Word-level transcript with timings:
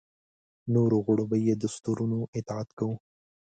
نورو 0.73 0.97
غړو 1.07 1.25
به 1.29 1.37
یې 1.45 1.53
دستورونو 1.63 2.17
اطاعت 2.37 2.69
کاوه. 2.77 2.95